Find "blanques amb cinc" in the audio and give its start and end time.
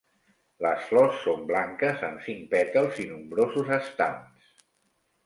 1.51-2.47